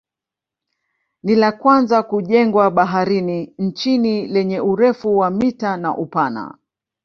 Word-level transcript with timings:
Ni 1.23 1.35
la 1.35 1.51
kwanza 1.51 2.03
kujengwa 2.03 2.71
baharini 2.71 3.53
nchini 3.59 4.27
lenye 4.27 4.59
urefu 4.61 5.17
wa 5.17 5.29
mita 5.29 5.77
na 5.77 5.97
upana 5.97 6.57